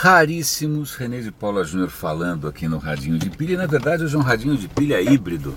[0.00, 0.94] raríssimos.
[0.94, 3.56] René de Paula Júnior falando aqui no radinho de pilha.
[3.56, 5.54] Na verdade, hoje é um radinho de pilha híbrido.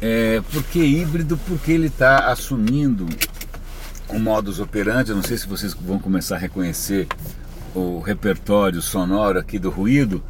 [0.00, 1.36] É, por que híbrido?
[1.38, 3.06] Porque ele está assumindo
[4.08, 5.10] um modus operandi.
[5.10, 7.06] Eu não sei se vocês vão começar a reconhecer
[7.74, 10.22] o repertório sonoro aqui do ruído,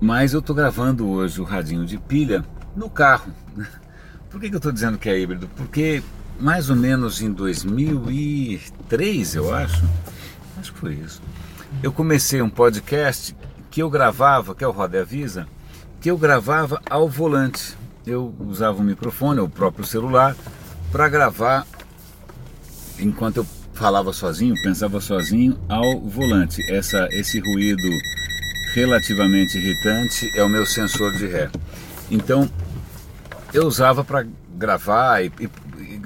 [0.00, 2.44] mas eu estou gravando hoje o radinho de pilha
[2.74, 3.32] no carro.
[4.28, 5.48] Por que, que eu estou dizendo que é híbrido?
[5.56, 6.02] Porque
[6.38, 9.82] mais ou menos em 2003, eu acho,
[10.58, 11.22] acho que foi isso,
[11.82, 13.36] eu comecei um podcast
[13.70, 15.46] que eu gravava, que é o Roda Avisa,
[16.00, 17.76] que eu gravava ao volante.
[18.06, 20.36] Eu usava um microfone, o próprio celular,
[20.90, 21.66] para gravar
[22.98, 26.62] enquanto eu falava sozinho, pensava sozinho ao volante.
[26.72, 27.88] Essa, esse ruído
[28.72, 31.50] relativamente irritante é o meu sensor de ré.
[32.10, 32.48] Então
[33.52, 35.48] eu usava para gravar e, e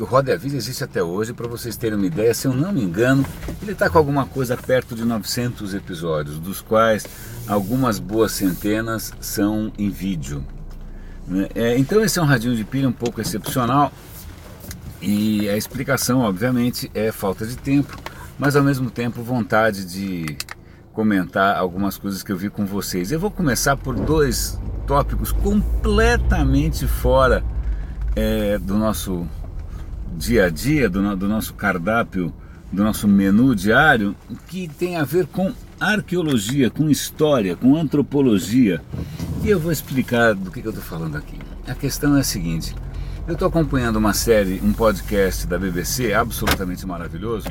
[0.01, 2.83] o Roda Avisa existe até hoje, para vocês terem uma ideia, se eu não me
[2.83, 3.25] engano,
[3.61, 7.07] ele está com alguma coisa perto de 900 episódios, dos quais
[7.47, 10.45] algumas boas centenas são em vídeo.
[11.27, 11.49] Né?
[11.55, 13.93] É, então esse é um radinho de pilha um pouco excepcional
[15.03, 17.97] e a explicação, obviamente, é falta de tempo,
[18.39, 20.37] mas ao mesmo tempo vontade de
[20.93, 23.13] comentar algumas coisas que eu vi com vocês.
[23.13, 27.45] Eu vou começar por dois tópicos completamente fora
[28.17, 29.27] é, do nosso
[30.17, 32.33] dia a dia, do, do nosso cardápio,
[32.73, 34.15] do nosso menu diário,
[34.49, 38.81] que tem a ver com arqueologia, com história, com antropologia.
[39.43, 41.39] E eu vou explicar do que, que eu estou falando aqui.
[41.67, 42.75] A questão é a seguinte
[43.31, 47.47] eu estou acompanhando uma série, um podcast da BBC absolutamente maravilhoso,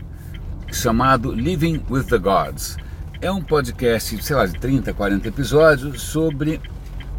[0.74, 2.76] chamado Living with the Gods.
[3.22, 6.60] É um podcast, sei lá, de 30, 40 episódios sobre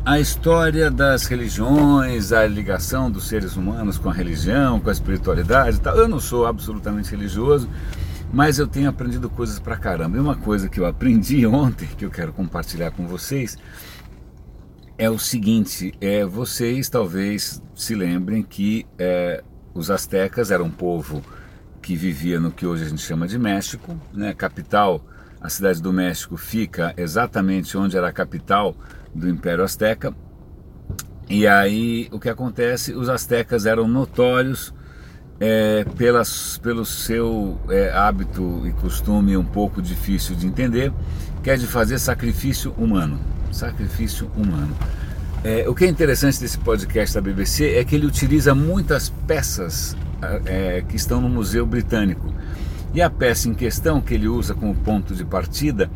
[0.04, 5.76] a história das religiões, a ligação dos seres humanos com a religião, com a espiritualidade
[5.76, 5.96] e tal.
[5.96, 7.68] Eu não sou absolutamente religioso,
[8.32, 10.16] mas eu tenho aprendido coisas pra caramba.
[10.16, 13.58] E uma coisa que eu aprendi ontem, que eu quero compartilhar com vocês,
[14.96, 19.44] é o seguinte: é, vocês talvez se lembrem que é,
[19.74, 21.22] os astecas eram um povo
[21.82, 24.34] que vivia no que hoje a gente chama de México, né?
[24.34, 25.04] capital,
[25.40, 28.74] a cidade do México fica exatamente onde era a capital
[29.14, 30.14] do Império Azteca.
[31.28, 32.92] E aí o que acontece?
[32.92, 34.74] Os astecas eram notórios
[35.38, 40.92] é, pelas, pelo seu é, hábito e costume um pouco difícil de entender,
[41.42, 43.18] que é de fazer sacrifício humano
[43.52, 44.74] sacrifício humano.
[45.42, 49.96] É, o que é interessante desse podcast da BBC é que ele utiliza muitas peças
[50.44, 52.32] é, que estão no Museu Britânico.
[52.92, 55.90] E a peça em questão que ele usa como ponto de partida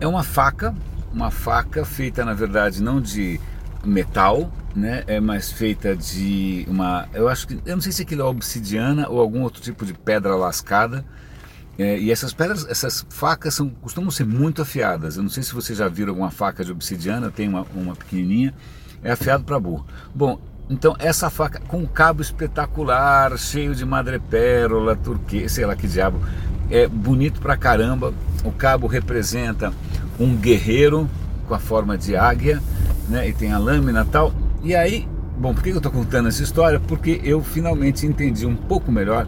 [0.00, 0.74] é uma faca,
[1.12, 3.40] uma faca feita na verdade não de
[3.84, 8.22] metal, né, é mais feita de uma, eu acho que, eu não sei se aquilo
[8.22, 11.04] é obsidiana ou algum outro tipo de pedra lascada,
[11.78, 15.16] é, e essas pedras, essas facas são, costumam ser muito afiadas.
[15.16, 18.52] Eu não sei se vocês já viram alguma faca de obsidiana, tem uma, uma pequenininha,
[19.02, 19.86] é afiado para burro.
[20.14, 20.38] Bom,
[20.68, 26.20] então essa faca com um cabo espetacular, cheio de madrepérola, turquesa, sei lá que diabo,
[26.70, 28.12] é bonito pra caramba.
[28.44, 29.72] O cabo representa
[30.20, 31.08] um guerreiro
[31.48, 32.62] com a forma de águia,
[33.08, 33.28] né?
[33.28, 34.32] E tem a lâmina tal.
[34.62, 35.08] E aí,
[35.38, 36.78] bom, por que eu estou contando essa história?
[36.78, 39.26] Porque eu finalmente entendi um pouco melhor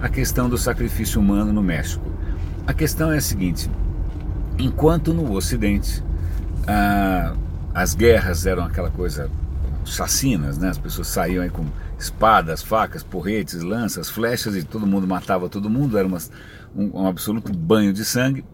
[0.00, 2.04] a questão do sacrifício humano no México.
[2.66, 3.70] A questão é a seguinte:
[4.58, 6.04] enquanto no Ocidente
[6.66, 7.34] ah,
[7.74, 9.30] as guerras eram aquela coisa
[9.84, 10.68] chacinas, né?
[10.68, 11.64] As pessoas saíam aí com
[11.98, 16.18] espadas, facas, porretes, lanças, flechas e todo mundo matava todo mundo, era uma,
[16.74, 18.44] um, um absoluto banho de sangue.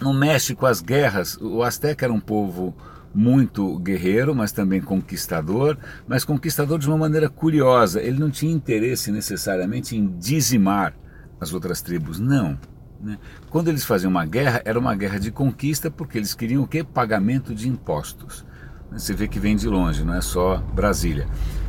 [0.00, 2.74] No México, as guerras, o Azteca era um povo
[3.14, 8.02] muito guerreiro, mas também conquistador, mas conquistador de uma maneira curiosa.
[8.02, 10.94] Ele não tinha interesse necessariamente em dizimar
[11.40, 12.58] as outras tribos, não.
[13.00, 13.18] Né?
[13.50, 16.82] Quando eles faziam uma guerra, era uma guerra de conquista porque eles queriam o quê?
[16.82, 18.44] Pagamento de impostos.
[18.90, 21.26] Você vê que vem de longe, não é só Brasília.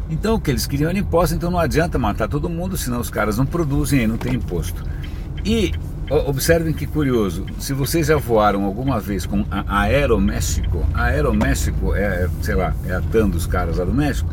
[0.09, 3.09] Então o que eles queriam era imposto, então não adianta matar todo mundo, senão os
[3.09, 4.83] caras não produzem e não tem imposto.
[5.43, 5.73] E
[6.09, 12.29] Observem que curioso, se vocês já voaram alguma vez com a Aeroméxico, a Aeroméxico é,
[12.43, 14.29] sei lá, é a TAM dos caras lá do México,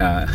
[0.00, 0.26] ah,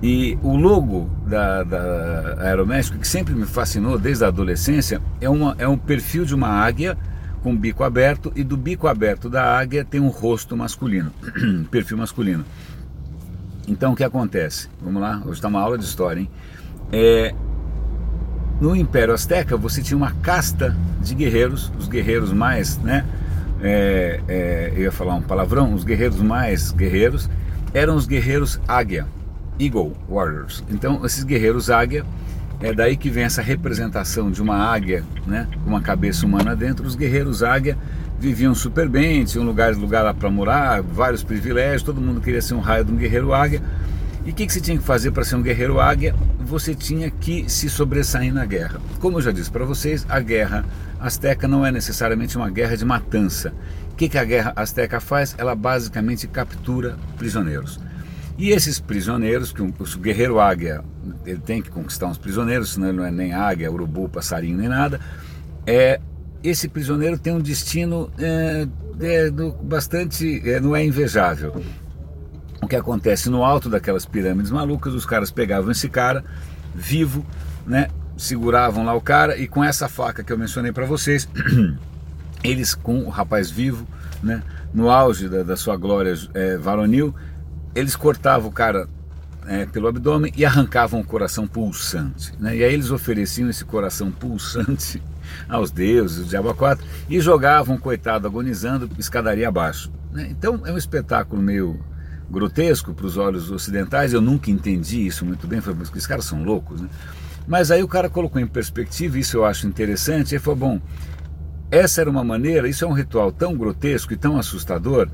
[0.00, 5.56] e o logo da, da Aeroméxico, que sempre me fascinou desde a adolescência, é, uma,
[5.58, 6.96] é um perfil de uma águia
[7.42, 11.10] com bico aberto, e do bico aberto da águia tem um rosto masculino,
[11.68, 12.44] perfil masculino.
[13.66, 14.68] Então o que acontece?
[14.80, 16.30] Vamos lá, hoje está uma aula de história, hein?
[16.92, 17.34] É,
[18.64, 23.04] no Império Azteca você tinha uma casta de guerreiros, os guerreiros mais, né?
[23.60, 27.28] É, é, eu ia falar um palavrão, os guerreiros mais guerreiros
[27.74, 29.06] eram os guerreiros águia,
[29.60, 30.64] Eagle Warriors.
[30.70, 32.06] Então esses guerreiros águia
[32.58, 36.86] é daí que vem essa representação de uma águia, né, com uma cabeça humana dentro.
[36.86, 37.76] Os guerreiros águia
[38.18, 42.54] viviam super bem, tinham lugares lugar lá para morar, vários privilégios, todo mundo queria ser
[42.54, 43.60] um raio de um guerreiro águia.
[44.24, 46.14] E o que, que você tinha que fazer para ser um guerreiro águia?
[46.40, 48.80] Você tinha que se sobressair na guerra.
[48.98, 50.64] Como eu já disse para vocês, a guerra
[50.98, 53.52] asteca não é necessariamente uma guerra de matança.
[53.92, 55.34] O que, que a guerra asteca faz?
[55.36, 57.78] Ela basicamente captura prisioneiros.
[58.38, 60.82] E esses prisioneiros, que o guerreiro águia
[61.26, 64.68] ele tem que conquistar uns prisioneiros, senão ele não é nem águia, urubu, passarinho, nem
[64.68, 64.98] nada.
[65.66, 66.00] É,
[66.42, 68.66] esse prisioneiro tem um destino é,
[69.00, 70.42] é, do, bastante.
[70.48, 71.62] É, não é invejável.
[72.64, 76.24] O que acontece no alto daquelas pirâmides malucas, os caras pegavam esse cara
[76.74, 77.24] vivo,
[77.66, 77.88] né?
[78.16, 81.28] Seguravam lá o cara e com essa faca que eu mencionei para vocês,
[82.42, 83.86] eles com o rapaz vivo,
[84.22, 84.42] né?
[84.72, 87.14] No auge da, da sua glória é, varonil,
[87.74, 88.88] eles cortavam o cara
[89.46, 92.32] é, pelo abdômen e arrancavam o coração pulsante.
[92.40, 92.56] Né?
[92.56, 95.02] E aí eles ofereciam esse coração pulsante
[95.50, 99.92] aos deuses, o diabo 4, e jogavam o coitado agonizando escadaria abaixo.
[100.10, 100.28] Né?
[100.30, 101.78] Então é um espetáculo meio
[102.30, 106.42] grotesco para os olhos ocidentais, eu nunca entendi isso muito bem, falei, esses caras são
[106.42, 106.88] loucos, né?
[107.46, 110.80] Mas aí o cara colocou em perspectiva, isso eu acho interessante, e falou, bom,
[111.70, 115.08] essa era uma maneira, isso é um ritual tão grotesco e tão assustador,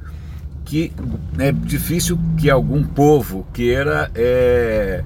[0.64, 0.92] que
[1.38, 5.02] é difícil que algum povo queira é,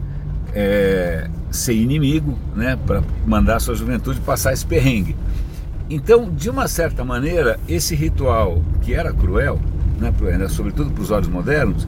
[0.52, 5.16] é, ser inimigo, né, para mandar sua juventude passar esse perrengue.
[5.88, 9.60] Então, de uma certa maneira, esse ritual que era cruel,
[9.98, 10.12] né,
[10.48, 11.86] sobretudo para os olhos modernos,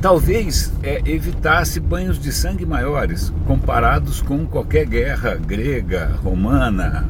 [0.00, 7.08] talvez é, evitasse banhos de sangue maiores comparados com qualquer guerra grega, romana,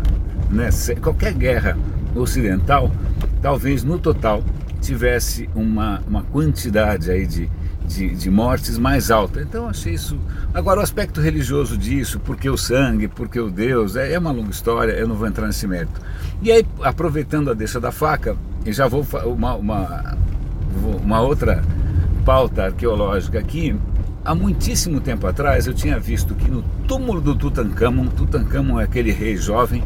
[0.50, 0.70] né,
[1.00, 1.76] qualquer guerra
[2.14, 2.90] ocidental,
[3.43, 4.43] talvez no total
[4.81, 7.50] tivesse uma, uma quantidade aí de,
[7.84, 9.40] de, de, mortes mais alta.
[9.40, 10.19] Então achei isso.
[10.55, 14.50] Agora, o aspecto religioso disso, porque o sangue, porque o Deus, é, é uma longa
[14.50, 16.00] história, eu não vou entrar nesse mérito.
[16.40, 18.37] E aí, aproveitando a deixa da faca,
[18.69, 20.19] e já vou uma, uma,
[21.03, 21.65] uma outra
[22.23, 23.75] pauta arqueológica aqui.
[24.23, 29.11] Há muitíssimo tempo atrás eu tinha visto que no túmulo do Tutankhamon, Tutankhamon é aquele
[29.11, 29.82] rei jovem,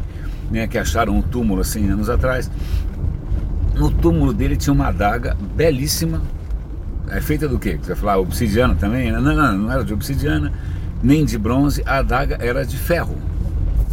[0.51, 2.51] né, que acharam um túmulo 100 anos atrás,
[3.77, 6.21] no túmulo dele tinha uma adaga belíssima.
[7.09, 7.79] É feita do quê?
[7.81, 9.13] Você vai falar obsidiana também?
[9.13, 10.53] Não, não, não era de obsidiana,
[11.01, 13.17] nem de bronze, a adaga era de ferro.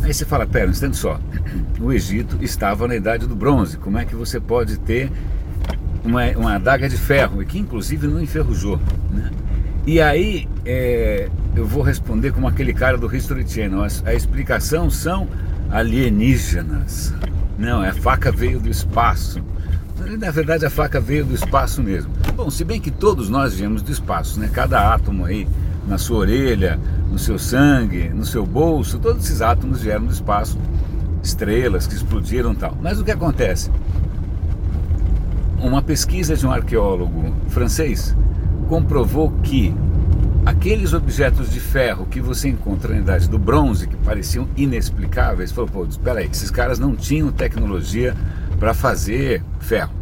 [0.04, 1.20] Aí você fala, pera, um instante só.
[1.80, 3.78] O Egito estava na idade do bronze.
[3.78, 5.12] Como é que você pode ter
[6.04, 7.42] uma, uma adaga de ferro?
[7.42, 8.80] E que inclusive não enferrujou.
[9.12, 9.30] Né?
[9.86, 13.84] E aí é, eu vou responder como aquele cara do History Channel.
[13.84, 15.28] A, a explicação são
[15.70, 17.14] alienígenas.
[17.58, 19.42] Não, a faca veio do espaço.
[20.18, 22.12] Na verdade, a faca veio do espaço mesmo.
[22.36, 24.50] Bom, se bem que todos nós viemos do espaço, né?
[24.52, 25.46] Cada átomo aí
[25.86, 30.58] na sua orelha, no seu sangue, no seu bolso, todos esses átomos vieram do espaço,
[31.24, 32.78] estrelas que explodiram tal.
[32.82, 33.72] Mas o que acontece?
[35.62, 38.16] Uma pesquisa de um arqueólogo francês
[38.68, 39.74] comprovou que
[40.46, 45.70] aqueles objetos de ferro que você encontra na idade do bronze, que pareciam inexplicáveis, falou,
[45.70, 48.16] pô, espera aí, esses caras não tinham tecnologia
[48.60, 49.99] para fazer ferro.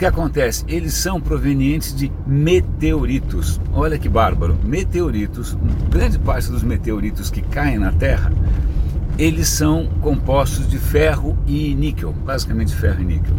[0.00, 0.64] Que acontece?
[0.66, 3.60] Eles são provenientes de meteoritos.
[3.70, 4.58] Olha que bárbaro!
[4.64, 5.54] Meteoritos,
[5.90, 8.32] grande parte dos meteoritos que caem na Terra,
[9.18, 13.36] eles são compostos de ferro e níquel, basicamente ferro e níquel.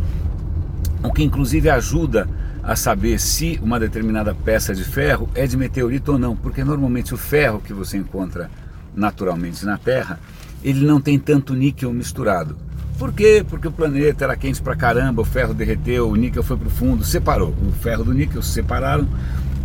[1.02, 2.30] O que inclusive ajuda
[2.62, 7.12] a saber se uma determinada peça de ferro é de meteorito ou não, porque normalmente
[7.12, 8.52] o ferro que você encontra
[8.96, 10.20] naturalmente na Terra,
[10.64, 12.56] ele não tem tanto níquel misturado.
[13.02, 13.44] Por quê?
[13.50, 17.04] Porque o planeta era quente pra caramba, o ferro derreteu, o níquel foi pro fundo,
[17.04, 17.50] separou.
[17.68, 19.08] O ferro do níquel se separaram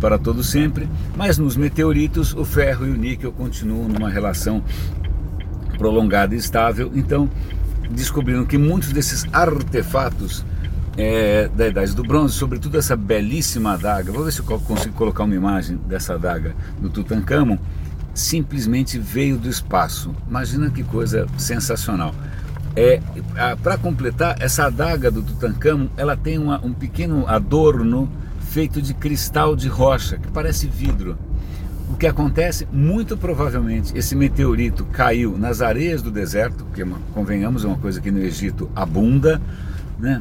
[0.01, 4.63] para todo sempre, mas nos meteoritos o ferro e o níquel continuam numa relação
[5.77, 6.91] prolongada e estável.
[6.95, 7.29] Então
[7.91, 10.43] descobriram que muitos desses artefatos
[10.97, 15.25] é, da Idade do Bronze, sobretudo essa belíssima adaga, vou ver se eu consigo colocar
[15.25, 17.59] uma imagem dessa adaga do Tutankhamon,
[18.15, 20.15] simplesmente veio do espaço.
[20.27, 22.15] Imagina que coisa sensacional.
[22.77, 23.01] É,
[23.63, 28.07] Para completar, essa adaga do Tutankhamon, ela tem uma, um pequeno adorno
[28.39, 31.17] feito de cristal de rocha, que parece vidro.
[31.89, 32.67] O que acontece?
[32.71, 36.83] Muito provavelmente esse meteorito caiu nas areias do deserto, que
[37.15, 39.41] convenhamos é uma coisa que no Egito abunda,
[39.97, 40.19] né?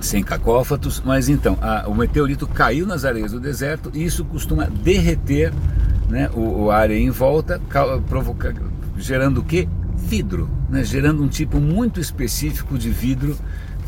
[0.00, 4.64] sem cacófatos, mas então a, o meteorito caiu nas areias do deserto e isso costuma
[4.64, 5.52] derreter
[6.08, 7.60] né, o, a areia em volta,
[8.08, 8.54] provoca,
[8.96, 9.68] gerando o que?
[10.04, 13.36] Vidro, né, gerando um tipo muito específico de vidro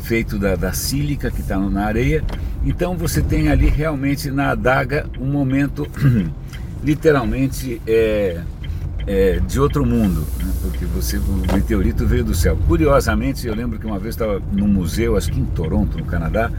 [0.01, 2.23] feito da, da sílica que está na areia.
[2.65, 5.87] Então você tem ali realmente na adaga um momento
[6.83, 8.41] literalmente é,
[9.05, 10.51] é, de outro mundo, né?
[10.61, 12.57] porque você, o meteorito veio do céu.
[12.67, 16.51] Curiosamente, eu lembro que uma vez estava num museu, acho que em Toronto, no Canadá,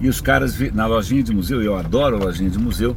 [0.00, 2.96] e os caras na lojinha de museu, eu adoro lojinha de museu,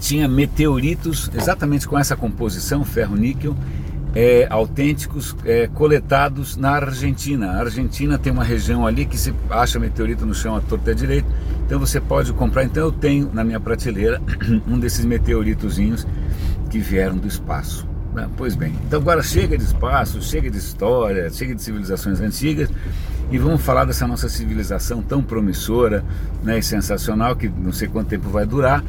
[0.00, 3.54] tinha meteoritos exatamente com essa composição, ferro-níquel,
[4.14, 7.52] é, autênticos é, coletados na Argentina.
[7.52, 11.26] A Argentina tem uma região ali que se acha meteorito no chão à torta direito,
[11.64, 12.64] então você pode comprar.
[12.64, 14.20] Então eu tenho na minha prateleira
[14.66, 16.06] um desses meteoritozinhos
[16.70, 17.86] que vieram do espaço.
[18.36, 22.68] Pois bem, então agora chega de espaço, chega de história, chega de civilizações antigas
[23.30, 26.04] e vamos falar dessa nossa civilização tão promissora
[26.42, 28.84] né, e sensacional que não sei quanto tempo vai durar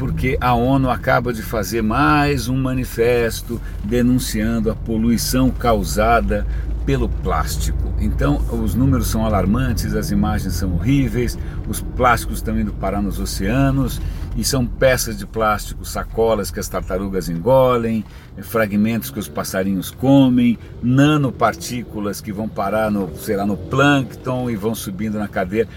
[0.00, 6.46] porque a ONU acaba de fazer mais um manifesto denunciando a poluição causada
[6.86, 7.92] pelo plástico.
[8.00, 11.38] Então, os números são alarmantes, as imagens são horríveis,
[11.68, 14.00] os plásticos estão indo parar nos oceanos
[14.34, 18.02] e são peças de plástico, sacolas que as tartarugas engolem,
[18.40, 24.56] fragmentos que os passarinhos comem, nanopartículas que vão parar no, sei lá, no plâncton e
[24.56, 25.68] vão subindo na cadeia.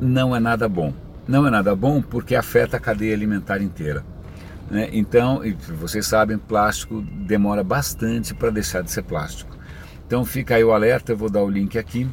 [0.00, 4.04] Não é nada bom não é nada bom porque afeta a cadeia alimentar inteira.
[4.70, 4.88] Né?
[4.92, 5.42] Então,
[5.78, 9.56] vocês sabem, plástico demora bastante para deixar de ser plástico.
[10.06, 12.08] Então fica aí o alerta, eu vou dar o link aqui.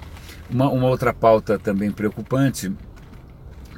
[0.50, 2.72] Uma, uma outra pauta também preocupante,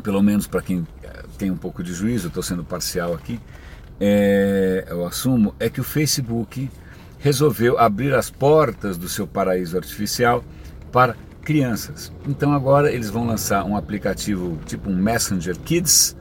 [0.03, 3.39] pelo menos para quem eh, tem um pouco de juízo, estou sendo parcial aqui,
[3.99, 6.69] é, eu assumo, é que o Facebook
[7.19, 10.43] resolveu abrir as portas do seu paraíso artificial
[10.91, 11.15] para
[11.51, 12.13] crianças.
[12.25, 16.15] Então agora eles vão lançar um aplicativo tipo um Messenger Kids,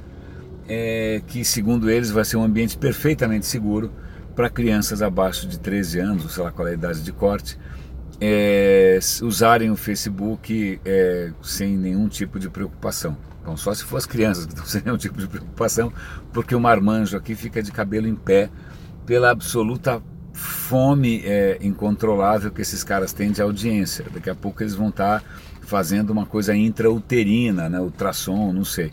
[0.68, 3.92] é, que segundo eles vai ser um ambiente perfeitamente seguro
[4.34, 7.56] para crianças abaixo de 13 anos, sei lá qual é a idade de corte,
[8.20, 13.16] é, usarem o Facebook é, sem nenhum tipo de preocupação.
[13.44, 15.92] Bom, só se for as crianças que estão sem nenhum tipo de preocupação,
[16.32, 18.50] porque o marmanjo aqui fica de cabelo em pé
[19.06, 24.04] pela absoluta fome é, incontrolável que esses caras têm de audiência.
[24.12, 25.26] Daqui a pouco eles vão estar tá
[25.62, 28.92] fazendo uma coisa intrauterina, né, ultrassom, não sei,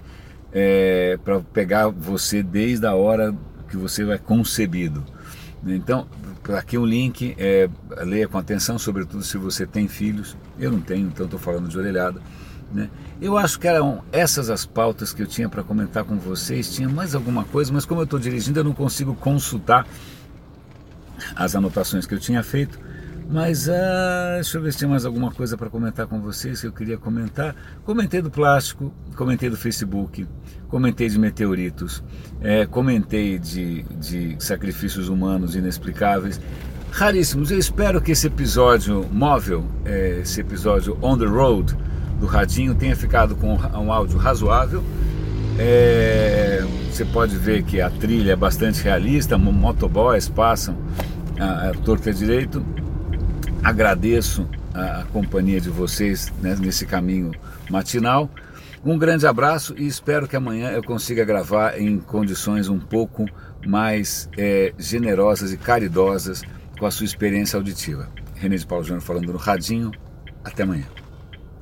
[0.52, 3.36] é, para pegar você desde a hora
[3.70, 5.04] que você vai concebido.
[5.66, 6.08] Então,
[6.56, 7.70] aqui um link, é,
[8.04, 10.38] leia com atenção, sobretudo se você tem filhos.
[10.60, 12.22] Eu não tenho, então estou falando de orelhada.
[12.72, 12.90] Né?
[13.22, 16.74] Eu acho que eram essas as pautas que eu tinha para comentar com vocês.
[16.74, 19.88] Tinha mais alguma coisa, mas como eu estou dirigindo, eu não consigo consultar
[21.36, 22.80] as anotações que eu tinha feito.
[23.30, 26.68] Mas ah, deixa eu ver se tem mais alguma coisa para comentar com vocês que
[26.68, 27.56] eu queria comentar.
[27.84, 30.26] Comentei do plástico, comentei do Facebook,
[30.70, 32.02] comentei de meteoritos,
[32.42, 36.40] é, comentei de, de sacrifícios humanos inexplicáveis,
[36.90, 37.52] raríssimos.
[37.52, 41.76] Eu espero que esse episódio móvel, é, esse episódio on the road
[42.22, 44.82] do Radinho, tenha ficado com um áudio razoável.
[45.60, 50.78] É, você pode ver que a trilha é bastante realista, motoboys passam
[51.40, 52.64] a, a torta direito.
[53.64, 57.32] Agradeço a, a companhia de vocês né, nesse caminho
[57.70, 58.30] matinal.
[58.86, 63.26] Um grande abraço e espero que amanhã eu consiga gravar em condições um pouco
[63.66, 66.44] mais é, generosas e caridosas
[66.80, 68.08] com a sua experiência auditiva.
[68.36, 69.92] René de Paulo Júnior falando no Radinho.
[70.44, 70.86] Até amanhã.